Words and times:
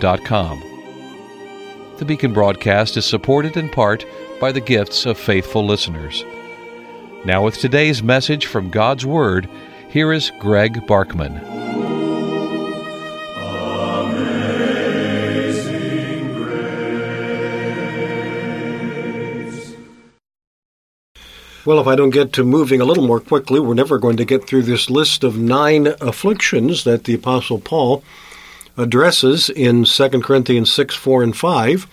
beaconbaptist.com. 0.00 1.96
The 1.98 2.04
Beacon 2.04 2.32
broadcast 2.32 2.96
is 2.96 3.04
supported 3.04 3.56
in 3.56 3.68
part 3.68 4.04
by 4.40 4.52
the 4.52 4.60
gifts 4.60 5.06
of 5.06 5.18
faithful 5.18 5.64
listeners. 5.66 6.24
Now, 7.24 7.44
with 7.44 7.58
today's 7.58 8.02
message 8.02 8.46
from 8.46 8.70
God's 8.70 9.04
Word, 9.04 9.48
here 9.90 10.12
is 10.12 10.32
Greg 10.38 10.86
Barkman. 10.86 11.58
Well, 21.66 21.78
if 21.78 21.86
I 21.86 21.94
don't 21.94 22.08
get 22.08 22.32
to 22.32 22.42
moving 22.42 22.80
a 22.80 22.86
little 22.86 23.06
more 23.06 23.20
quickly, 23.20 23.60
we're 23.60 23.74
never 23.74 23.98
going 23.98 24.16
to 24.16 24.24
get 24.24 24.46
through 24.46 24.62
this 24.62 24.88
list 24.88 25.22
of 25.22 25.36
nine 25.36 25.88
afflictions 26.00 26.84
that 26.84 27.04
the 27.04 27.12
Apostle 27.14 27.60
Paul 27.60 28.02
addresses 28.76 29.48
in 29.48 29.84
2 29.84 30.08
Corinthians 30.20 30.72
6, 30.72 30.94
4, 30.94 31.22
and 31.22 31.36
5. 31.36 31.86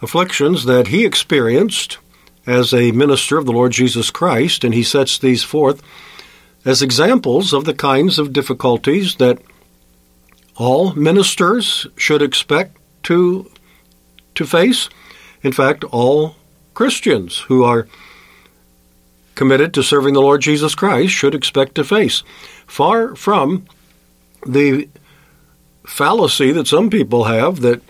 Afflictions 0.00 0.64
that 0.64 0.88
he 0.88 1.04
experienced 1.04 1.98
as 2.46 2.72
a 2.72 2.92
minister 2.92 3.36
of 3.36 3.46
the 3.46 3.52
Lord 3.52 3.72
Jesus 3.72 4.10
Christ, 4.10 4.64
and 4.64 4.72
he 4.72 4.82
sets 4.82 5.18
these 5.18 5.42
forth 5.42 5.82
as 6.64 6.82
examples 6.82 7.52
of 7.52 7.64
the 7.64 7.74
kinds 7.74 8.18
of 8.18 8.32
difficulties 8.32 9.16
that 9.16 9.38
all 10.56 10.92
ministers 10.94 11.86
should 11.96 12.22
expect 12.22 12.76
to, 13.04 13.50
to 14.34 14.46
face. 14.46 14.88
In 15.42 15.52
fact, 15.52 15.84
all 15.84 16.36
Christians 16.74 17.38
who 17.48 17.64
are 17.64 17.88
committed 19.34 19.72
to 19.74 19.82
serving 19.82 20.14
the 20.14 20.20
Lord 20.20 20.40
Jesus 20.40 20.74
Christ 20.74 21.12
should 21.12 21.34
expect 21.34 21.74
to 21.76 21.84
face. 21.84 22.24
Far 22.66 23.14
from 23.14 23.66
the 24.46 24.88
fallacy 25.88 26.52
that 26.52 26.68
some 26.68 26.90
people 26.90 27.24
have 27.24 27.60
that 27.60 27.82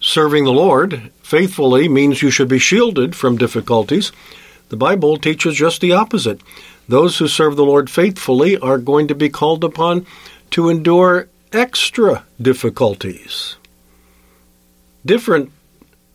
serving 0.00 0.44
the 0.44 0.52
Lord 0.52 1.10
faithfully 1.22 1.88
means 1.88 2.22
you 2.22 2.30
should 2.30 2.48
be 2.48 2.58
shielded 2.58 3.16
from 3.16 3.36
difficulties. 3.36 4.12
The 4.68 4.76
Bible 4.76 5.16
teaches 5.16 5.56
just 5.56 5.80
the 5.80 5.92
opposite. 5.92 6.40
Those 6.88 7.18
who 7.18 7.28
serve 7.28 7.56
the 7.56 7.64
Lord 7.64 7.90
faithfully 7.90 8.56
are 8.58 8.78
going 8.78 9.08
to 9.08 9.14
be 9.14 9.28
called 9.28 9.64
upon 9.64 10.06
to 10.52 10.68
endure 10.68 11.28
extra 11.52 12.24
difficulties, 12.40 13.56
different 15.04 15.50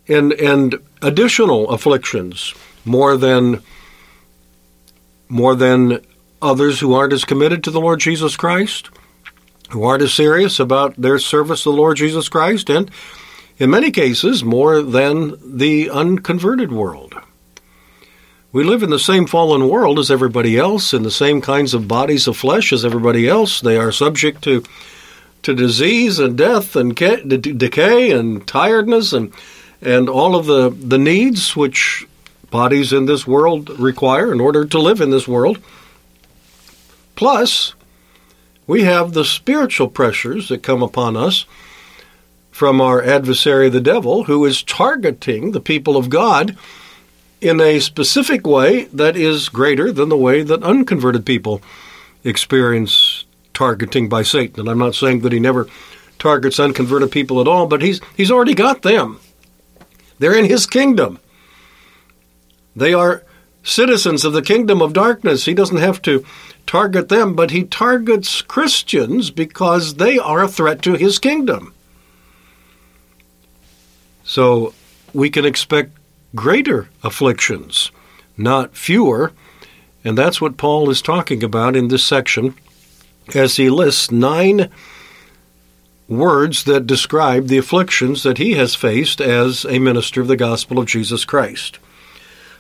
and, 0.08 0.32
and 0.34 0.76
additional 1.02 1.70
afflictions, 1.70 2.54
more 2.86 3.18
than 3.18 3.62
more 5.28 5.56
than 5.56 6.02
others 6.42 6.80
who 6.80 6.94
aren't 6.94 7.14
as 7.14 7.24
committed 7.24 7.64
to 7.64 7.72
the 7.72 7.80
Lord 7.80 8.02
Jesus 8.02 8.36
Christ, 8.36 8.90
who 9.72 9.84
aren't 9.84 10.04
as 10.04 10.14
serious 10.14 10.60
about 10.60 10.96
their 10.96 11.20
service 11.20 11.64
to 11.64 11.72
the 11.72 11.76
Lord 11.76 11.98
Jesus 11.98 12.30
Christ, 12.30 12.70
and 12.70 12.92
in 13.58 13.70
many 13.70 13.92
cases, 13.92 14.44
more 14.44 14.82
than 14.82 15.58
the 15.58 15.90
unconverted 15.90 16.72
world. 16.72 17.16
We 18.52 18.64
live 18.64 18.84
in 18.84 18.90
the 18.90 19.00
same 19.00 19.28
fallen 19.28 19.70
world 19.70 19.98
as 19.98 20.12
everybody 20.12 20.58
else, 20.58 20.94
in 20.94 21.04
the 21.04 21.12
same 21.12 21.42
kinds 21.42 21.74
of 21.74 21.88
bodies 21.88 22.28
of 22.28 22.36
flesh 22.36 22.74
as 22.74 22.84
everybody 22.84 23.28
else. 23.28 23.62
They 23.62 23.78
are 23.78 23.92
subject 23.92 24.44
to 24.44 24.64
to 25.44 25.56
disease 25.56 26.20
and 26.20 26.38
death 26.38 26.76
and 26.76 26.96
decay 26.96 28.12
and 28.12 28.46
tiredness 28.48 29.12
and 29.14 29.34
and 29.82 30.08
all 30.08 30.36
of 30.36 30.46
the, 30.46 30.70
the 30.70 31.00
needs 31.00 31.56
which 31.56 32.06
bodies 32.52 32.94
in 32.94 33.06
this 33.06 33.26
world 33.26 33.70
require 33.80 34.32
in 34.32 34.40
order 34.40 34.66
to 34.66 34.80
live 34.80 35.02
in 35.02 35.10
this 35.10 35.28
world. 35.28 35.58
Plus, 37.16 37.74
we 38.72 38.84
have 38.84 39.12
the 39.12 39.26
spiritual 39.26 39.90
pressures 39.90 40.48
that 40.48 40.64
come 40.64 40.82
upon 40.82 41.18
us 41.18 41.46
from 42.52 42.80
our 42.80 43.04
adversary, 43.04 43.68
the 43.68 43.82
devil, 43.82 44.24
who 44.24 44.46
is 44.46 44.64
targeting 44.64 45.52
the 45.52 45.60
people 45.60 45.98
of 45.98 46.10
God 46.10 46.56
in 47.42 47.60
a 47.60 47.82
specific 47.82 48.48
way 48.48 48.86
that 48.86 49.18
is 49.18 49.50
greater 49.50 49.92
than 49.92 50.08
the 50.08 50.16
way 50.16 50.42
that 50.42 50.64
unconverted 50.64 51.26
people 51.26 51.62
experience 52.24 53.26
targeting 53.54 54.08
by 54.08 54.24
Satan. 54.24 54.62
And 54.62 54.70
I'm 54.70 54.80
not 54.80 54.96
saying 54.96 55.20
that 55.20 55.34
he 55.34 55.40
never 55.42 55.68
targets 56.18 56.58
unconverted 56.58 57.12
people 57.12 57.42
at 57.42 57.50
all, 57.50 57.68
but 57.68 57.82
he's 57.82 58.00
he's 58.16 58.32
already 58.32 58.54
got 58.54 58.84
them. 58.84 59.20
They're 60.18 60.40
in 60.40 60.46
his 60.46 60.66
kingdom. 60.66 61.20
They 62.74 62.94
are 62.94 63.26
citizens 63.64 64.26
of 64.26 64.34
the 64.34 64.42
kingdom 64.42 64.82
of 64.82 64.94
darkness. 64.94 65.46
He 65.46 65.54
doesn't 65.54 65.78
have 65.78 66.02
to 66.04 66.26
target 66.66 67.10
them, 67.10 67.36
but 67.36 67.52
he 67.52 67.64
targets 67.64 68.42
Christians 68.42 69.32
because 69.32 69.96
they 69.96 70.18
are 70.18 70.44
a 70.44 70.48
threat 70.48 70.82
to 70.84 70.94
his 70.94 71.20
kingdom. 71.20 71.74
So 74.24 74.74
we 75.14 75.30
can 75.30 75.46
expect 75.46 75.92
greater 76.36 76.90
afflictions, 77.04 77.92
not 78.38 78.76
fewer. 78.76 79.34
And 80.04 80.18
that's 80.18 80.42
what 80.42 80.58
Paul 80.58 80.90
is 80.90 81.02
talking 81.02 81.44
about 81.44 81.76
in 81.76 81.90
this 81.90 82.04
section 82.04 82.56
as 83.36 83.58
he 83.58 83.70
lists 83.70 84.12
nine 84.12 84.70
words 86.08 86.64
that 86.66 86.88
describe 86.88 87.48
the 87.48 87.58
afflictions 87.58 88.24
that 88.24 88.38
he 88.38 88.54
has 88.54 88.76
faced 88.76 89.22
as 89.22 89.66
a 89.66 89.80
minister 89.80 90.22
of 90.22 90.28
the 90.28 90.36
gospel 90.36 90.80
of 90.80 90.86
Jesus 90.86 91.24
Christ. 91.24 91.80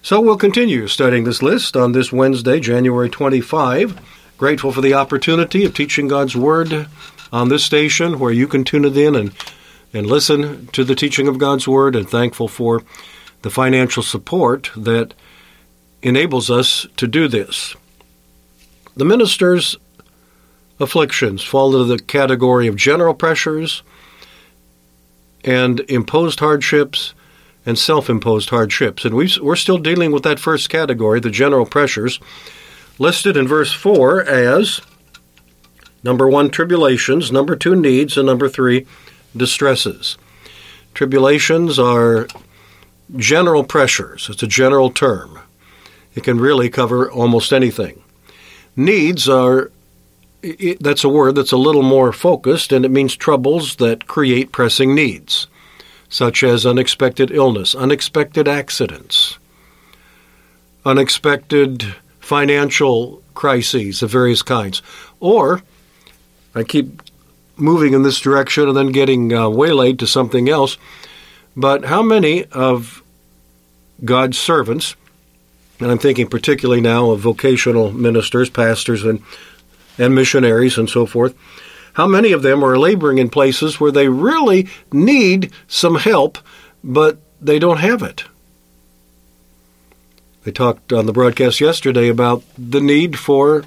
So 0.03 0.19
we'll 0.19 0.35
continue 0.35 0.87
studying 0.87 1.25
this 1.25 1.43
list 1.43 1.77
on 1.77 1.91
this 1.91 2.11
Wednesday, 2.11 2.59
January 2.59 3.07
25. 3.07 4.01
Grateful 4.35 4.71
for 4.71 4.81
the 4.81 4.95
opportunity 4.95 5.63
of 5.63 5.75
teaching 5.75 6.07
God's 6.07 6.35
Word 6.35 6.87
on 7.31 7.49
this 7.49 7.63
station 7.63 8.17
where 8.17 8.31
you 8.31 8.47
can 8.47 8.63
tune 8.63 8.83
it 8.83 8.97
in 8.97 9.15
and, 9.15 9.31
and 9.93 10.07
listen 10.07 10.65
to 10.67 10.83
the 10.83 10.95
teaching 10.95 11.27
of 11.27 11.37
God's 11.37 11.67
Word, 11.67 11.95
and 11.95 12.09
thankful 12.09 12.47
for 12.47 12.81
the 13.43 13.51
financial 13.51 14.01
support 14.01 14.71
that 14.75 15.13
enables 16.01 16.49
us 16.49 16.87
to 16.97 17.05
do 17.05 17.27
this. 17.27 17.75
The 18.97 19.05
minister's 19.05 19.75
afflictions 20.79 21.43
fall 21.43 21.79
into 21.79 21.85
the 21.85 22.01
category 22.01 22.65
of 22.65 22.75
general 22.75 23.13
pressures 23.13 23.83
and 25.43 25.79
imposed 25.81 26.39
hardships 26.39 27.13
and 27.65 27.77
self 27.77 28.09
imposed 28.09 28.49
hardships. 28.49 29.05
And 29.05 29.15
we 29.15 29.31
are 29.45 29.55
still 29.55 29.77
dealing 29.77 30.11
with 30.11 30.23
that 30.23 30.39
first 30.39 30.69
category, 30.69 31.19
the 31.19 31.29
general 31.29 31.65
pressures, 31.65 32.19
listed 32.99 33.37
in 33.37 33.47
verse 33.47 33.73
4 33.73 34.23
as 34.23 34.81
number 36.03 36.27
one, 36.27 36.49
tribulations, 36.49 37.31
number 37.31 37.55
two, 37.55 37.75
needs, 37.75 38.17
and 38.17 38.25
number 38.25 38.49
three, 38.49 38.87
distresses. 39.35 40.17
Tribulations 40.93 41.77
are 41.77 42.27
general 43.15 43.63
pressures, 43.63 44.27
it's 44.29 44.43
a 44.43 44.47
general 44.47 44.89
term. 44.89 45.39
It 46.15 46.23
can 46.23 46.39
really 46.39 46.69
cover 46.69 47.09
almost 47.09 47.53
anything. 47.53 48.03
Needs 48.75 49.29
are 49.29 49.71
that's 50.79 51.03
a 51.03 51.09
word 51.09 51.35
that's 51.35 51.51
a 51.51 51.57
little 51.57 51.83
more 51.83 52.11
focused, 52.11 52.71
and 52.71 52.83
it 52.83 52.89
means 52.89 53.15
troubles 53.15 53.75
that 53.75 54.07
create 54.07 54.51
pressing 54.51 54.95
needs 54.95 55.47
such 56.11 56.43
as 56.43 56.65
unexpected 56.65 57.31
illness, 57.31 57.73
unexpected 57.73 58.47
accidents, 58.47 59.39
unexpected 60.85 61.95
financial 62.19 63.23
crises 63.33 64.03
of 64.03 64.11
various 64.11 64.41
kinds. 64.41 64.81
Or, 65.21 65.63
I 66.53 66.63
keep 66.63 67.01
moving 67.55 67.93
in 67.93 68.03
this 68.03 68.19
direction 68.19 68.67
and 68.67 68.75
then 68.75 68.91
getting 68.91 69.33
uh, 69.33 69.49
waylaid 69.49 69.99
to 69.99 70.07
something 70.07 70.49
else, 70.49 70.77
but 71.55 71.85
how 71.85 72.03
many 72.03 72.43
of 72.45 73.01
God's 74.03 74.37
servants, 74.37 74.95
and 75.79 75.89
I'm 75.89 75.97
thinking 75.97 76.27
particularly 76.27 76.81
now 76.81 77.11
of 77.11 77.21
vocational 77.21 77.93
ministers, 77.93 78.49
pastors, 78.49 79.05
and, 79.05 79.23
and 79.97 80.13
missionaries 80.13 80.77
and 80.77 80.89
so 80.89 81.05
forth, 81.05 81.35
how 81.93 82.07
many 82.07 82.31
of 82.31 82.41
them 82.41 82.63
are 82.63 82.77
laboring 82.77 83.17
in 83.17 83.29
places 83.29 83.79
where 83.79 83.91
they 83.91 84.07
really 84.07 84.67
need 84.91 85.51
some 85.67 85.95
help, 85.95 86.37
but 86.83 87.19
they 87.41 87.59
don't 87.59 87.79
have 87.79 88.01
it? 88.01 88.23
They 90.43 90.51
talked 90.51 90.91
on 90.91 91.05
the 91.05 91.13
broadcast 91.13 91.61
yesterday 91.61 92.07
about 92.07 92.43
the 92.57 92.81
need 92.81 93.19
for 93.19 93.63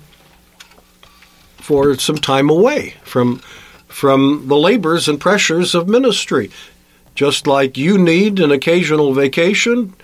for 1.56 1.96
some 1.96 2.16
time 2.16 2.50
away 2.50 2.94
from 3.04 3.38
from 3.86 4.48
the 4.48 4.56
labors 4.56 5.08
and 5.08 5.20
pressures 5.20 5.74
of 5.74 5.88
ministry. 5.88 6.50
Just 7.14 7.46
like 7.46 7.76
you 7.76 7.96
need 7.96 8.40
an 8.40 8.50
occasional 8.50 9.14
vacation 9.14 9.94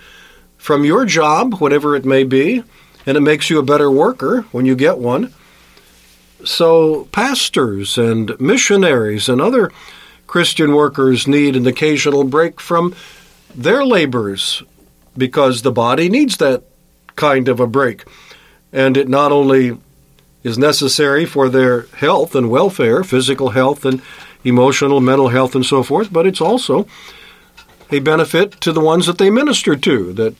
from 0.57 0.85
your 0.85 1.03
job, 1.05 1.55
whatever 1.55 1.93
it 1.95 2.05
may 2.05 2.23
be, 2.23 2.63
and 3.05 3.17
it 3.17 3.21
makes 3.21 3.49
you 3.49 3.59
a 3.59 3.63
better 3.63 3.91
worker 3.91 4.43
when 4.53 4.65
you 4.65 4.75
get 4.75 4.97
one. 4.97 5.33
So, 6.45 7.05
pastors 7.11 7.97
and 7.97 8.39
missionaries 8.39 9.29
and 9.29 9.41
other 9.41 9.71
Christian 10.27 10.73
workers 10.73 11.27
need 11.27 11.55
an 11.55 11.67
occasional 11.67 12.23
break 12.23 12.59
from 12.59 12.95
their 13.53 13.85
labors 13.85 14.63
because 15.17 15.61
the 15.61 15.71
body 15.71 16.09
needs 16.09 16.37
that 16.37 16.63
kind 17.15 17.47
of 17.47 17.59
a 17.59 17.67
break. 17.67 18.05
And 18.71 18.95
it 18.95 19.09
not 19.09 19.31
only 19.31 19.77
is 20.43 20.57
necessary 20.57 21.25
for 21.25 21.49
their 21.49 21.81
health 21.97 22.33
and 22.35 22.49
welfare, 22.49 23.03
physical 23.03 23.49
health 23.49 23.85
and 23.85 24.01
emotional, 24.43 25.01
mental 25.01 25.29
health, 25.29 25.53
and 25.53 25.65
so 25.65 25.83
forth, 25.83 26.11
but 26.11 26.25
it's 26.25 26.41
also 26.41 26.87
a 27.91 27.99
benefit 27.99 28.59
to 28.61 28.71
the 28.71 28.79
ones 28.79 29.05
that 29.05 29.17
they 29.17 29.29
minister 29.29 29.75
to, 29.75 30.13
that 30.13 30.35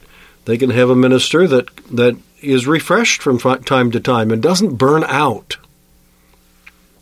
they 0.46 0.58
can 0.58 0.72
have 0.72 0.90
a 0.90 0.96
minister 0.96 1.48
that, 1.48 1.68
that 1.88 2.18
is 2.42 2.66
refreshed 2.66 3.22
from 3.22 3.38
time 3.38 3.92
to 3.92 4.00
time 4.00 4.32
and 4.32 4.42
doesn't 4.42 4.76
burn 4.78 5.04
out. 5.04 5.58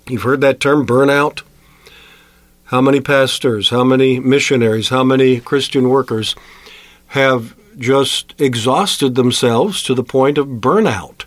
You've 0.09 0.23
heard 0.23 0.41
that 0.41 0.59
term, 0.59 0.87
burnout? 0.87 1.43
How 2.65 2.81
many 2.81 2.99
pastors, 2.99 3.69
how 3.69 3.83
many 3.83 4.19
missionaries, 4.19 4.89
how 4.89 5.03
many 5.03 5.39
Christian 5.39 5.89
workers 5.89 6.35
have 7.07 7.55
just 7.77 8.33
exhausted 8.39 9.15
themselves 9.15 9.83
to 9.83 9.93
the 9.93 10.03
point 10.03 10.37
of 10.37 10.47
burnout? 10.47 11.25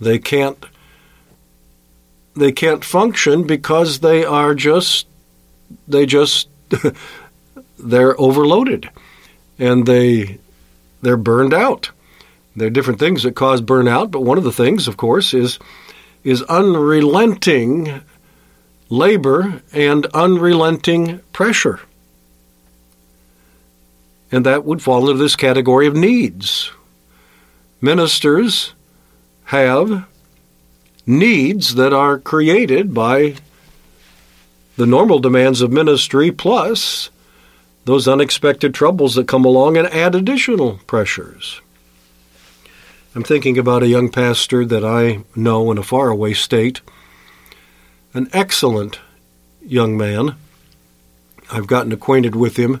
They 0.00 0.18
can't 0.18 0.64
they 2.34 2.52
can't 2.52 2.84
function 2.84 3.46
because 3.46 4.00
they 4.00 4.24
are 4.24 4.54
just 4.54 5.06
they 5.88 6.06
just 6.06 6.48
they're 7.78 8.18
overloaded 8.20 8.90
and 9.58 9.86
they 9.86 10.38
they're 11.02 11.16
burned 11.16 11.54
out. 11.54 11.90
There 12.56 12.68
are 12.68 12.70
different 12.70 13.00
things 13.00 13.22
that 13.22 13.34
cause 13.34 13.62
burnout, 13.62 14.10
but 14.10 14.20
one 14.20 14.38
of 14.38 14.44
the 14.44 14.52
things, 14.52 14.86
of 14.86 14.96
course, 14.96 15.32
is 15.34 15.58
is 16.24 16.42
unrelenting 16.42 18.02
labor 18.88 19.62
and 19.72 20.06
unrelenting 20.06 21.20
pressure. 21.32 21.80
And 24.30 24.46
that 24.46 24.64
would 24.64 24.82
fall 24.82 25.08
into 25.08 25.22
this 25.22 25.36
category 25.36 25.86
of 25.86 25.94
needs. 25.94 26.70
Ministers 27.80 28.72
have 29.44 30.06
needs 31.06 31.74
that 31.74 31.92
are 31.92 32.18
created 32.18 32.94
by 32.94 33.34
the 34.76 34.86
normal 34.86 35.18
demands 35.18 35.60
of 35.60 35.70
ministry 35.70 36.30
plus 36.30 37.10
those 37.84 38.06
unexpected 38.06 38.72
troubles 38.72 39.16
that 39.16 39.26
come 39.26 39.44
along 39.44 39.76
and 39.76 39.88
add 39.88 40.14
additional 40.14 40.78
pressures. 40.86 41.60
I'm 43.14 43.24
thinking 43.24 43.58
about 43.58 43.82
a 43.82 43.88
young 43.88 44.08
pastor 44.08 44.64
that 44.64 44.86
I 44.86 45.22
know 45.36 45.70
in 45.70 45.76
a 45.76 45.82
faraway 45.82 46.32
state, 46.32 46.80
an 48.14 48.30
excellent 48.32 49.00
young 49.60 49.98
man. 49.98 50.36
I've 51.50 51.66
gotten 51.66 51.92
acquainted 51.92 52.34
with 52.34 52.56
him 52.56 52.80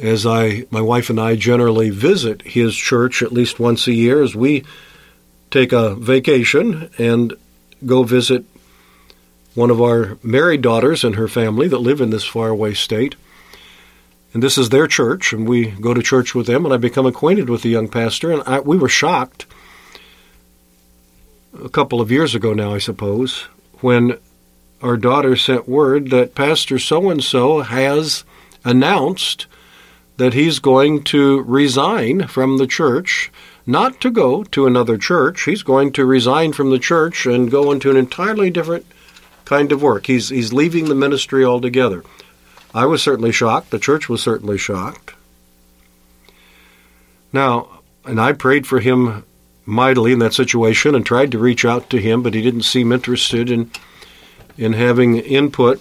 as 0.00 0.24
I 0.24 0.66
my 0.70 0.80
wife 0.80 1.10
and 1.10 1.20
I 1.20 1.34
generally 1.34 1.90
visit 1.90 2.42
his 2.42 2.76
church 2.76 3.20
at 3.20 3.32
least 3.32 3.58
once 3.58 3.88
a 3.88 3.92
year 3.92 4.22
as 4.22 4.36
we 4.36 4.64
take 5.50 5.72
a 5.72 5.96
vacation 5.96 6.88
and 6.96 7.34
go 7.84 8.04
visit 8.04 8.44
one 9.56 9.70
of 9.70 9.82
our 9.82 10.18
married 10.22 10.62
daughters 10.62 11.02
and 11.02 11.16
her 11.16 11.26
family 11.26 11.66
that 11.66 11.78
live 11.78 12.00
in 12.00 12.10
this 12.10 12.24
faraway 12.24 12.74
state. 12.74 13.16
And 14.34 14.42
this 14.42 14.58
is 14.58 14.68
their 14.68 14.88
church, 14.88 15.32
and 15.32 15.48
we 15.48 15.70
go 15.70 15.94
to 15.94 16.02
church 16.02 16.34
with 16.34 16.46
them, 16.46 16.64
and 16.64 16.74
I 16.74 16.76
become 16.76 17.06
acquainted 17.06 17.48
with 17.48 17.62
the 17.62 17.70
young 17.70 17.88
pastor, 17.88 18.32
and 18.32 18.42
I, 18.42 18.60
we 18.60 18.76
were 18.76 18.88
shocked 18.88 19.46
a 21.62 21.68
couple 21.68 22.00
of 22.00 22.10
years 22.10 22.34
ago 22.34 22.52
now, 22.52 22.74
I 22.74 22.78
suppose, 22.78 23.42
when 23.80 24.18
our 24.82 24.96
daughter 24.96 25.36
sent 25.36 25.68
word 25.68 26.10
that 26.10 26.34
Pastor 26.34 26.78
so 26.78 27.10
and 27.10 27.22
so 27.22 27.62
has 27.62 28.24
announced 28.64 29.46
that 30.16 30.34
he's 30.34 30.58
going 30.58 31.02
to 31.04 31.42
resign 31.42 32.26
from 32.26 32.58
the 32.58 32.66
church 32.66 33.30
not 33.66 34.00
to 34.00 34.10
go 34.10 34.44
to 34.44 34.66
another 34.66 34.98
church. 34.98 35.44
He's 35.44 35.62
going 35.62 35.92
to 35.92 36.04
resign 36.04 36.52
from 36.52 36.70
the 36.70 36.78
church 36.78 37.24
and 37.24 37.50
go 37.50 37.72
into 37.72 37.90
an 37.90 37.96
entirely 37.96 38.50
different 38.50 38.84
kind 39.44 39.72
of 39.72 39.80
work. 39.80 40.06
He's, 40.06 40.28
he's 40.28 40.52
leaving 40.52 40.86
the 40.86 40.94
ministry 40.94 41.44
altogether. 41.44 42.04
I 42.74 42.86
was 42.86 43.02
certainly 43.02 43.30
shocked. 43.30 43.70
The 43.70 43.78
church 43.78 44.08
was 44.08 44.20
certainly 44.20 44.58
shocked. 44.58 45.14
Now, 47.32 47.80
and 48.04 48.20
I 48.20 48.32
prayed 48.32 48.66
for 48.66 48.80
him 48.80 49.24
mightily 49.64 50.12
in 50.12 50.18
that 50.18 50.34
situation 50.34 50.94
and 50.94 51.06
tried 51.06 51.30
to 51.32 51.38
reach 51.38 51.64
out 51.64 51.88
to 51.90 51.98
him, 51.98 52.22
but 52.22 52.34
he 52.34 52.42
didn't 52.42 52.62
seem 52.62 52.92
interested 52.92 53.50
in 53.50 53.70
in 54.56 54.72
having 54.72 55.16
input. 55.16 55.80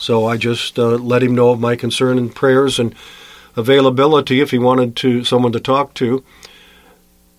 So 0.00 0.26
I 0.26 0.36
just 0.36 0.78
uh, 0.78 0.96
let 0.96 1.22
him 1.22 1.34
know 1.34 1.50
of 1.50 1.60
my 1.60 1.76
concern 1.76 2.18
and 2.18 2.34
prayers 2.34 2.80
and 2.80 2.94
availability 3.56 4.40
if 4.40 4.50
he 4.50 4.58
wanted 4.58 4.96
to 4.96 5.22
someone 5.22 5.52
to 5.52 5.60
talk 5.60 5.94
to. 5.94 6.24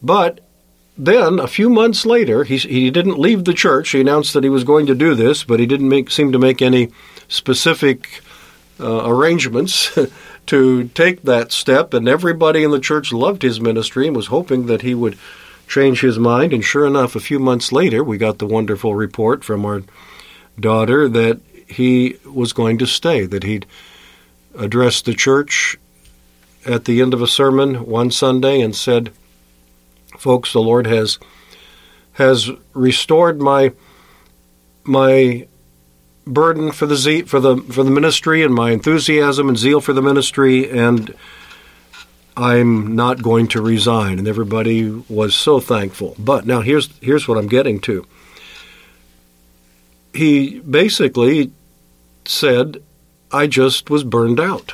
But 0.01 0.39
then, 0.97 1.39
a 1.39 1.47
few 1.47 1.69
months 1.69 2.05
later, 2.05 2.45
he, 2.45 2.55
he 2.57 2.89
didn't 2.89 3.19
leave 3.19 3.43
the 3.43 3.53
church. 3.53 3.89
He 3.89 3.99
announced 3.99 4.33
that 4.33 4.43
he 4.43 4.49
was 4.49 4.63
going 4.63 4.85
to 4.85 4.95
do 4.95 5.15
this, 5.15 5.43
but 5.43 5.59
he 5.59 5.65
didn't 5.65 5.89
make, 5.89 6.09
seem 6.09 6.31
to 6.31 6.39
make 6.39 6.61
any 6.61 6.91
specific 7.27 8.21
uh, 8.79 9.03
arrangements 9.05 9.97
to 10.47 10.87
take 10.89 11.23
that 11.23 11.51
step. 11.51 11.93
And 11.93 12.07
everybody 12.07 12.63
in 12.63 12.71
the 12.71 12.79
church 12.79 13.11
loved 13.11 13.41
his 13.41 13.59
ministry 13.59 14.07
and 14.07 14.15
was 14.15 14.27
hoping 14.27 14.67
that 14.67 14.81
he 14.81 14.93
would 14.93 15.17
change 15.67 16.01
his 16.01 16.19
mind. 16.19 16.53
And 16.53 16.63
sure 16.63 16.85
enough, 16.85 17.15
a 17.15 17.19
few 17.19 17.39
months 17.39 17.71
later, 17.71 18.03
we 18.03 18.17
got 18.17 18.37
the 18.39 18.47
wonderful 18.47 18.95
report 18.95 19.43
from 19.43 19.65
our 19.65 19.83
daughter 20.59 21.09
that 21.09 21.39
he 21.67 22.17
was 22.25 22.53
going 22.53 22.77
to 22.77 22.85
stay, 22.85 23.25
that 23.25 23.43
he'd 23.43 23.65
addressed 24.57 25.05
the 25.05 25.13
church 25.13 25.77
at 26.65 26.85
the 26.85 27.01
end 27.01 27.13
of 27.13 27.21
a 27.21 27.27
sermon 27.27 27.85
one 27.85 28.11
Sunday 28.11 28.61
and 28.61 28.75
said, 28.75 29.11
folks, 30.17 30.53
the 30.53 30.61
Lord 30.61 30.87
has 30.87 31.19
has 32.13 32.49
restored 32.73 33.41
my 33.41 33.73
my 34.85 35.47
burden 36.25 36.71
for 36.71 36.85
the 36.85 36.95
ze- 36.95 37.23
for 37.23 37.39
the 37.39 37.57
for 37.57 37.83
the 37.83 37.91
ministry 37.91 38.43
and 38.43 38.53
my 38.53 38.71
enthusiasm 38.71 39.47
and 39.49 39.57
zeal 39.57 39.81
for 39.81 39.93
the 39.93 40.01
ministry 40.01 40.69
and 40.69 41.13
I'm 42.37 42.95
not 42.95 43.21
going 43.21 43.47
to 43.49 43.61
resign 43.61 44.19
and 44.19 44.27
everybody 44.27 44.89
was 45.07 45.35
so 45.35 45.59
thankful. 45.59 46.15
But 46.17 46.45
now 46.45 46.61
here's 46.61 46.89
here's 46.99 47.27
what 47.27 47.37
I'm 47.37 47.47
getting 47.47 47.79
to. 47.81 48.05
He 50.13 50.59
basically 50.59 51.51
said 52.25 52.81
I 53.31 53.47
just 53.47 53.89
was 53.89 54.03
burned 54.03 54.39
out. 54.39 54.73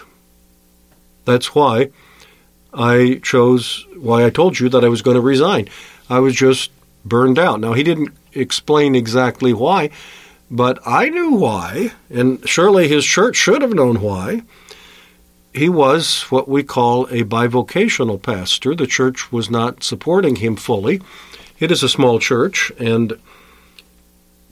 That's 1.26 1.54
why 1.54 1.92
I 2.74 3.20
chose 3.24 3.86
why 3.98 4.26
I 4.26 4.30
told 4.30 4.60
you 4.60 4.70
that 4.70 4.84
I 4.84 4.90
was 4.90 5.02
going 5.02 5.16
to 5.16 5.22
resign. 5.22 5.68
I 6.10 6.20
was 6.20 6.36
just 6.36 6.72
burned 7.06 7.40
out. 7.40 7.60
Now, 7.60 7.74
he 7.74 7.84
didn't 7.84 8.16
explain 8.34 8.96
exactly 8.96 9.54
why, 9.54 9.90
but 10.52 10.80
I 10.86 11.08
knew 11.08 11.32
why, 11.32 11.94
and 12.10 12.48
surely 12.48 12.90
his 12.90 13.06
church 13.06 13.38
should 13.38 13.62
have 13.62 13.74
known 13.74 14.02
why. 14.02 14.44
He 15.54 15.70
was 15.70 16.24
what 16.24 16.50
we 16.50 16.62
call 16.62 17.06
a 17.06 17.24
bivocational 17.24 18.22
pastor. 18.22 18.76
The 18.76 18.86
church 18.86 19.32
was 19.32 19.50
not 19.50 19.82
supporting 19.82 20.36
him 20.36 20.58
fully. 20.58 21.02
It 21.58 21.72
is 21.72 21.84
a 21.84 21.90
small 21.90 22.20
church, 22.20 22.70
and 22.78 23.18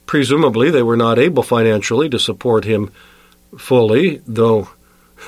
presumably 0.06 0.70
they 0.70 0.82
were 0.82 0.96
not 0.96 1.18
able 1.18 1.42
financially 1.42 2.08
to 2.08 2.18
support 2.18 2.64
him 2.64 2.90
fully, 3.58 4.22
though 4.26 4.70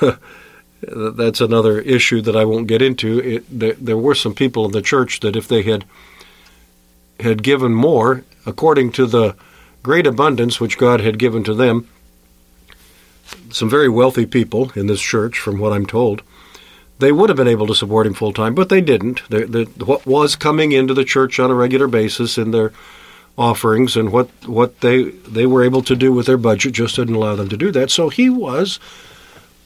that's 0.81 1.39
another 1.41 1.79
issue 1.81 2.21
that 2.21 2.35
I 2.35 2.45
won't 2.45 2.67
get 2.67 2.81
into. 2.81 3.19
It, 3.19 3.85
there, 3.85 3.97
were 3.97 4.15
some 4.15 4.33
people 4.33 4.65
in 4.65 4.71
the 4.71 4.81
church 4.81 5.19
that 5.19 5.35
if 5.35 5.47
they 5.47 5.61
had 5.61 5.85
had 7.19 7.43
given 7.43 7.75
more, 7.75 8.23
according 8.45 8.91
to 8.93 9.05
the 9.05 9.35
great 9.83 10.07
abundance 10.07 10.59
which 10.59 10.77
God 10.77 11.01
had 11.01 11.19
given 11.19 11.43
to 11.43 11.53
them, 11.53 11.89
some 13.51 13.69
very 13.69 13.89
wealthy 13.89 14.25
people 14.25 14.71
in 14.75 14.87
this 14.87 15.01
church, 15.01 15.37
from 15.37 15.59
what 15.59 15.73
I'm 15.73 15.85
told, 15.85 16.23
they 16.99 17.11
would 17.11 17.29
have 17.29 17.37
been 17.37 17.47
able 17.47 17.67
to 17.67 17.75
support 17.75 18.07
him 18.07 18.13
full 18.13 18.33
time, 18.33 18.55
but 18.55 18.69
they 18.69 18.81
didn't. 18.81 19.19
What 19.85 20.05
was 20.05 20.35
coming 20.35 20.71
into 20.71 20.93
the 20.93 21.03
church 21.03 21.39
on 21.39 21.51
a 21.51 21.55
regular 21.55 21.87
basis 21.87 22.37
in 22.37 22.51
their 22.51 22.71
offerings 23.37 23.97
and 23.97 24.11
what 24.11 24.29
what 24.45 24.81
they 24.81 25.03
they 25.03 25.45
were 25.45 25.63
able 25.63 25.81
to 25.81 25.95
do 25.95 26.13
with 26.13 26.27
their 26.27 26.37
budget 26.37 26.73
just 26.73 26.95
didn't 26.95 27.15
allow 27.15 27.35
them 27.35 27.49
to 27.49 27.57
do 27.57 27.71
that. 27.71 27.89
So 27.91 28.09
he 28.09 28.29
was 28.29 28.79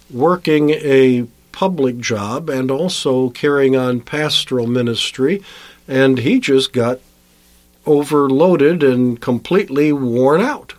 working 0.10 0.70
a 0.72 1.28
public 1.52 2.00
job 2.00 2.50
and 2.50 2.72
also 2.72 3.30
carrying 3.30 3.76
on 3.76 4.00
pastoral 4.02 4.68
ministry, 4.68 5.44
and 5.88 6.20
he 6.20 6.40
just 6.40 6.72
got 6.72 7.00
overloaded 7.88 8.84
and 8.84 9.20
completely 9.20 9.92
worn 9.92 10.42
out. 10.42 10.74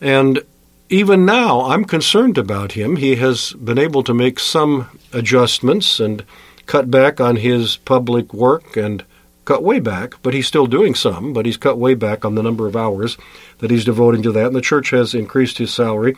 And 0.00 0.42
even 0.88 1.26
now, 1.26 1.62
I'm 1.62 1.84
concerned 1.84 2.38
about 2.38 2.72
him. 2.72 2.96
He 2.96 3.16
has 3.16 3.52
been 3.52 3.78
able 3.78 4.02
to 4.04 4.14
make 4.14 4.38
some 4.38 4.98
adjustments 5.12 5.98
and 5.98 6.24
cut 6.66 6.90
back 6.90 7.20
on 7.20 7.36
his 7.36 7.76
public 7.76 8.32
work 8.32 8.76
and 8.76 9.04
cut 9.44 9.62
way 9.62 9.80
back, 9.80 10.14
but 10.22 10.34
he's 10.34 10.46
still 10.46 10.66
doing 10.66 10.94
some, 10.94 11.32
but 11.32 11.46
he's 11.46 11.56
cut 11.56 11.78
way 11.78 11.94
back 11.94 12.24
on 12.24 12.34
the 12.34 12.42
number 12.42 12.66
of 12.66 12.76
hours 12.76 13.16
that 13.58 13.70
he's 13.70 13.84
devoting 13.84 14.22
to 14.22 14.32
that. 14.32 14.48
And 14.48 14.56
the 14.56 14.60
church 14.60 14.90
has 14.90 15.14
increased 15.14 15.58
his 15.58 15.72
salary 15.72 16.16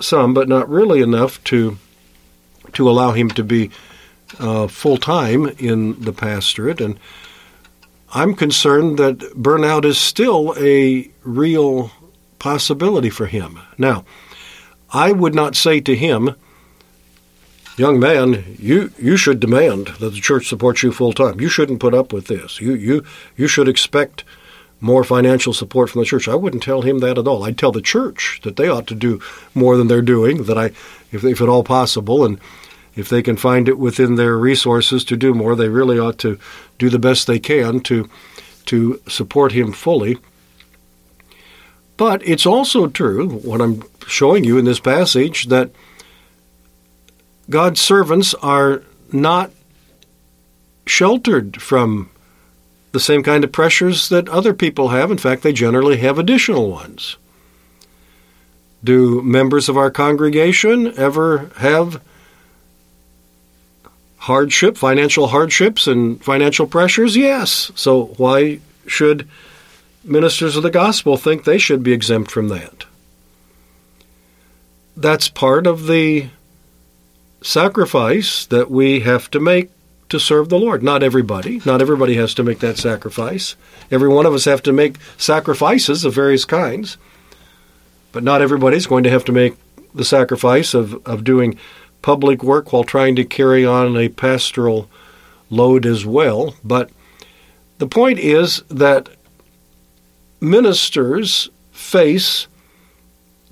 some, 0.00 0.34
but 0.34 0.48
not 0.48 0.68
really 0.68 1.00
enough 1.00 1.42
to 1.44 1.78
to 2.72 2.88
allow 2.88 3.12
him 3.12 3.30
to 3.30 3.42
be 3.42 3.70
uh, 4.38 4.68
full 4.68 4.98
time 4.98 5.46
in 5.58 6.00
the 6.00 6.12
pastorate. 6.12 6.80
And 6.80 6.98
I'm 8.14 8.34
concerned 8.34 8.98
that 8.98 9.18
burnout 9.18 9.84
is 9.84 9.98
still 9.98 10.54
a 10.58 11.10
real 11.22 11.90
possibility 12.38 13.10
for 13.10 13.26
him. 13.26 13.58
Now, 13.76 14.04
I 14.90 15.12
would 15.12 15.34
not 15.34 15.56
say 15.56 15.80
to 15.80 15.94
him, 15.94 16.34
young 17.76 18.00
man, 18.00 18.56
you, 18.58 18.92
you 18.98 19.16
should 19.16 19.40
demand 19.40 19.88
that 20.00 20.10
the 20.10 20.20
church 20.20 20.48
supports 20.48 20.82
you 20.82 20.90
full 20.90 21.12
time. 21.12 21.40
You 21.40 21.48
shouldn't 21.48 21.80
put 21.80 21.94
up 21.94 22.12
with 22.12 22.26
this. 22.26 22.60
You, 22.60 22.74
you, 22.74 23.04
you 23.36 23.46
should 23.46 23.68
expect 23.68 24.24
more 24.80 25.04
financial 25.04 25.52
support 25.52 25.90
from 25.90 26.00
the 26.00 26.06
church. 26.06 26.28
I 26.28 26.34
wouldn't 26.34 26.62
tell 26.62 26.82
him 26.82 27.00
that 27.00 27.18
at 27.18 27.26
all. 27.28 27.44
I'd 27.44 27.58
tell 27.58 27.72
the 27.72 27.82
church 27.82 28.40
that 28.44 28.56
they 28.56 28.68
ought 28.68 28.86
to 28.86 28.94
do 28.94 29.20
more 29.54 29.76
than 29.76 29.88
they're 29.88 30.02
doing, 30.02 30.44
that 30.44 30.56
I, 30.56 30.66
if, 31.12 31.24
if 31.24 31.40
at 31.42 31.48
all 31.48 31.64
possible, 31.64 32.24
and 32.24 32.40
if 32.98 33.08
they 33.08 33.22
can 33.22 33.36
find 33.36 33.68
it 33.68 33.78
within 33.78 34.16
their 34.16 34.36
resources 34.36 35.04
to 35.04 35.16
do 35.16 35.32
more, 35.32 35.54
they 35.54 35.68
really 35.68 35.98
ought 35.98 36.18
to 36.18 36.36
do 36.78 36.90
the 36.90 36.98
best 36.98 37.26
they 37.26 37.38
can 37.38 37.80
to 37.80 38.10
to 38.66 39.00
support 39.08 39.52
him 39.52 39.72
fully. 39.72 40.18
But 41.96 42.26
it's 42.26 42.44
also 42.44 42.86
true, 42.88 43.38
what 43.38 43.62
I'm 43.62 43.82
showing 44.06 44.44
you 44.44 44.58
in 44.58 44.64
this 44.64 44.80
passage, 44.80 45.46
that 45.46 45.70
God's 47.48 47.80
servants 47.80 48.34
are 48.34 48.82
not 49.10 49.50
sheltered 50.86 51.62
from 51.62 52.10
the 52.92 53.00
same 53.00 53.22
kind 53.22 53.42
of 53.44 53.52
pressures 53.52 54.08
that 54.10 54.28
other 54.28 54.52
people 54.52 54.88
have. 54.88 55.10
In 55.10 55.18
fact, 55.18 55.42
they 55.42 55.52
generally 55.52 55.98
have 55.98 56.18
additional 56.18 56.70
ones. 56.70 57.16
Do 58.84 59.22
members 59.22 59.68
of 59.68 59.76
our 59.76 59.90
congregation 59.90 60.92
ever 60.98 61.50
have 61.56 62.02
hardship, 64.18 64.76
financial 64.76 65.28
hardships, 65.28 65.86
and 65.86 66.22
financial 66.22 66.66
pressures? 66.66 67.16
Yes. 67.16 67.72
So 67.74 68.06
why 68.16 68.60
should 68.86 69.28
ministers 70.04 70.56
of 70.56 70.62
the 70.62 70.70
gospel 70.70 71.16
think 71.16 71.44
they 71.44 71.58
should 71.58 71.82
be 71.82 71.92
exempt 71.92 72.30
from 72.30 72.48
that? 72.48 72.84
That's 74.96 75.28
part 75.28 75.66
of 75.66 75.86
the 75.86 76.28
sacrifice 77.42 78.46
that 78.46 78.70
we 78.70 79.00
have 79.00 79.30
to 79.30 79.40
make 79.40 79.70
to 80.08 80.18
serve 80.18 80.48
the 80.48 80.58
Lord. 80.58 80.82
Not 80.82 81.02
everybody. 81.02 81.60
Not 81.64 81.80
everybody 81.80 82.14
has 82.14 82.34
to 82.34 82.42
make 82.42 82.60
that 82.60 82.78
sacrifice. 82.78 83.56
Every 83.90 84.08
one 84.08 84.26
of 84.26 84.34
us 84.34 84.46
have 84.46 84.62
to 84.64 84.72
make 84.72 84.96
sacrifices 85.16 86.04
of 86.04 86.14
various 86.14 86.44
kinds. 86.44 86.96
But 88.10 88.24
not 88.24 88.42
everybody's 88.42 88.86
going 88.86 89.04
to 89.04 89.10
have 89.10 89.24
to 89.26 89.32
make 89.32 89.54
the 89.94 90.04
sacrifice 90.04 90.74
of, 90.74 91.06
of 91.06 91.24
doing 91.24 91.58
public 92.02 92.42
work 92.42 92.72
while 92.72 92.84
trying 92.84 93.16
to 93.16 93.24
carry 93.24 93.64
on 93.64 93.96
a 93.96 94.08
pastoral 94.08 94.88
load 95.50 95.86
as 95.86 96.04
well. 96.06 96.54
But 96.64 96.90
the 97.78 97.86
point 97.86 98.18
is 98.18 98.62
that 98.68 99.08
ministers 100.40 101.48
face 101.72 102.46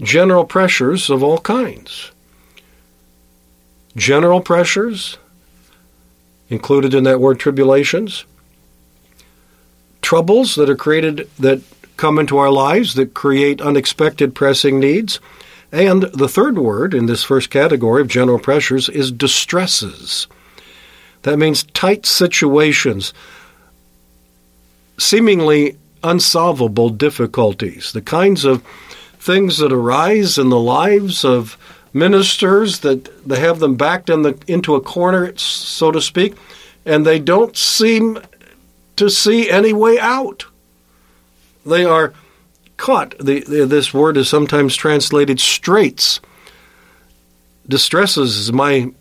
general 0.00 0.45
pressures 0.45 1.11
of 1.11 1.23
all 1.23 1.38
kinds. 1.38 2.11
General 3.97 4.41
pressures, 4.41 5.17
included 6.50 6.93
in 6.93 7.05
that 7.05 7.21
word 7.21 7.41
tribulations, 7.41 8.25
troubles 10.03 10.55
that 10.55 10.69
are 10.69 10.76
created 10.76 11.29
that 11.38 11.62
come 11.97 12.19
into 12.19 12.37
our 12.37 12.50
lives 12.50 12.95
that 12.95 13.15
create 13.15 13.61
unexpected 13.61 14.35
pressing 14.35 14.79
needs. 14.79 15.19
And 15.73 16.02
the 16.04 16.28
third 16.28 16.58
word 16.58 16.94
in 16.94 17.06
this 17.06 17.25
first 17.25 17.50
category 17.50 18.00
of 18.00 18.08
general 18.08 18.38
pressures 18.38 18.88
is 18.88 19.11
distresses. 19.11 20.26
That 21.23 21.38
means 21.38 21.64
tight 21.64 22.06
situations, 22.06 23.12
seemingly 24.99 25.76
unsolvable 26.02 26.90
difficulties, 26.90 27.92
the 27.92 28.02
kinds 28.02 28.44
of 28.44 28.62
things 29.18 29.58
that 29.58 29.73
arise 29.73 30.38
in 30.38 30.50
the 30.50 30.61
lives 30.61 31.25
of 31.25 31.58
ministers 31.92 32.80
that 32.80 33.26
they 33.26 33.40
have 33.40 33.58
them 33.58 33.75
backed 33.75 34.08
in 34.08 34.23
the, 34.23 34.38
into 34.46 34.76
a 34.76 34.80
corner, 34.80 35.37
so 35.37 35.90
to 35.90 36.00
speak, 36.00 36.35
and 36.85 37.04
they 37.04 37.18
don't 37.18 37.56
seem 37.56 38.20
to 38.94 39.11
see 39.11 39.50
any 39.50 39.73
way 39.73 39.99
out. 39.99 40.46
They 41.64 41.85
are 41.85 42.12
caught. 42.76 43.16
The, 43.18 43.40
the, 43.40 43.66
this 43.66 43.92
word 43.92 44.16
is 44.16 44.28
sometimes 44.28 44.76
translated 44.76 45.40
straits. 45.40 46.21
Distresses 47.68 48.37
is 48.37 48.52
my 48.52 48.92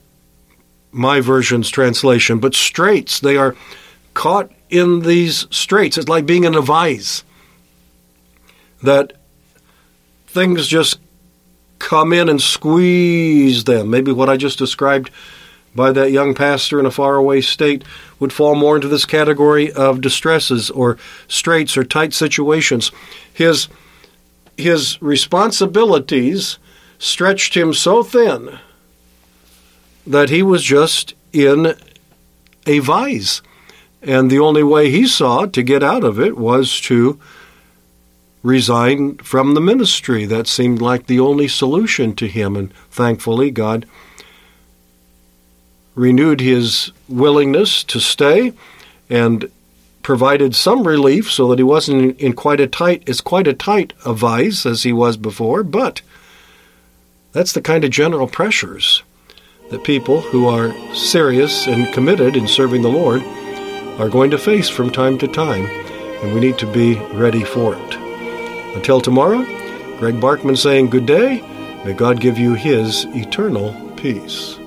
my 0.92 1.20
version's 1.20 1.70
translation, 1.70 2.40
but 2.40 2.56
straits. 2.56 3.20
They 3.20 3.36
are 3.36 3.56
caught 4.14 4.50
in 4.70 5.02
these 5.02 5.46
straits. 5.52 5.98
It's 5.98 6.08
like 6.08 6.26
being 6.26 6.46
in 6.46 6.56
a 6.56 6.62
vise. 6.62 7.24
That 8.82 9.14
things 10.28 10.68
just 10.68 11.00
come 11.80 12.14
in 12.14 12.30
and 12.30 12.42
squeeze 12.42 13.66
them. 13.66 13.90
Maybe 13.90 14.12
what 14.12 14.30
I 14.30 14.38
just 14.38 14.58
described 14.58 15.12
by 15.76 15.92
that 15.92 16.12
young 16.12 16.34
pastor 16.34 16.80
in 16.80 16.86
a 16.86 16.92
faraway 16.92 17.42
state 17.42 17.84
would 18.20 18.32
fall 18.32 18.56
more 18.56 18.76
into 18.76 18.88
this 18.88 19.06
category 19.06 19.72
of 19.72 20.02
distresses 20.02 20.70
or 20.70 20.98
straits 21.28 21.78
or 21.78 21.84
tight 21.84 22.14
situations. 22.14 22.92
His 23.34 23.68
his 24.58 25.02
responsibilities 25.02 26.58
stretched 26.98 27.58
him 27.58 27.74
so 27.74 28.04
thin 28.04 28.58
that 30.08 30.30
he 30.30 30.42
was 30.42 30.64
just 30.64 31.14
in 31.34 31.76
a 32.66 32.80
vise. 32.80 33.42
And 34.02 34.30
the 34.30 34.40
only 34.40 34.64
way 34.64 34.90
he 34.90 35.08
saw 35.08 35.46
to 35.46 35.64
get 35.64 35.84
out 35.84 36.04
of 36.04 36.20
it 36.20 36.38
was 36.38 36.80
to 36.82 37.20
resign 38.44 39.18
from 39.18 39.56
the 39.56 39.62
ministry. 39.62 40.26
That 40.26 40.48
seemed 40.48 40.80
like 40.80 41.08
the 41.08 41.20
only 41.20 41.48
solution 41.48 42.16
to 42.16 42.28
him, 42.28 42.56
and 42.56 42.72
thankfully, 42.92 43.50
God 43.52 43.86
renewed 45.96 46.42
his 46.42 46.92
willingness 47.08 47.84
to 47.86 48.00
stay 48.00 48.54
and 49.10 49.50
provided 50.04 50.56
some 50.56 50.86
relief 50.86 51.32
so 51.32 51.48
that 51.48 51.58
he 51.58 51.64
wasn't 51.64 52.20
in 52.20 52.34
quite 52.34 52.60
a 52.60 52.68
tight 52.68 53.08
as 53.10 53.22
quite 53.22 53.48
a 53.48 53.54
tight 53.54 53.94
a 54.06 54.14
vise 54.14 54.66
as 54.66 54.84
he 54.84 54.94
was 54.94 55.18
before, 55.18 55.64
but 55.64 56.02
that's 57.32 57.54
the 57.54 57.62
kind 57.62 57.84
of 57.84 57.90
general 57.90 58.28
pressures 58.28 59.02
that 59.72 59.84
people 59.84 60.22
who 60.22 60.48
are 60.48 60.72
serious 60.94 61.68
and 61.68 61.92
committed 61.94 62.36
in 62.36 62.48
serving 62.48 62.82
the 62.82 62.90
Lord 62.90 63.24
are 64.00 64.10
going 64.10 64.30
to 64.32 64.38
face 64.38 64.70
from 64.70 64.92
time 64.92 65.18
to 65.18 65.28
time, 65.28 65.66
and 65.66 66.34
we 66.34 66.40
need 66.40 66.58
to 66.60 66.72
be 66.72 66.96
ready 67.14 67.44
for 67.44 67.76
it. 67.76 67.96
Until 68.76 69.02
tomorrow, 69.02 69.44
Greg 69.98 70.20
Barkman 70.20 70.58
saying 70.58 70.90
good 70.90 71.06
day. 71.06 71.42
May 71.84 71.94
God 71.94 72.20
give 72.20 72.38
you 72.38 72.54
his 72.54 73.06
eternal 73.06 73.74
peace. 73.96 74.60